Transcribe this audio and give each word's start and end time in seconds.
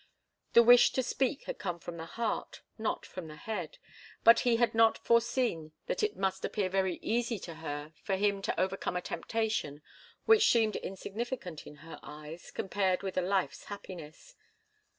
The 0.53 0.63
wish 0.63 0.93
to 0.93 1.03
speak 1.03 1.43
had 1.43 1.59
come 1.59 1.77
from 1.77 1.97
the 1.97 2.07
heart, 2.07 2.63
not 2.79 3.05
from 3.05 3.27
the 3.27 3.35
head. 3.35 3.77
But 4.23 4.39
he 4.39 4.55
had 4.55 4.73
not 4.73 4.97
foreseen 4.97 5.73
that 5.85 6.01
it 6.01 6.17
must 6.17 6.43
appear 6.43 6.69
very 6.69 6.95
easy 7.03 7.37
to 7.37 7.53
her 7.61 7.93
for 8.03 8.15
him 8.15 8.41
to 8.41 8.59
overcome 8.59 8.95
a 8.97 9.01
temptation 9.03 9.83
which 10.25 10.49
seemed 10.49 10.75
insignificant 10.75 11.67
in 11.67 11.75
her 11.85 11.99
eyes, 12.01 12.49
compared 12.49 13.03
with 13.03 13.15
a 13.15 13.21
life's 13.21 13.65
happiness. 13.65 14.33